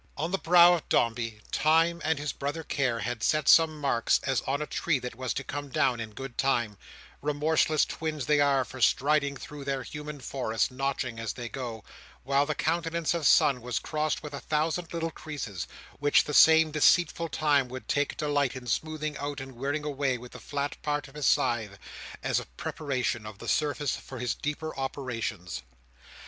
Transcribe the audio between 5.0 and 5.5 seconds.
was to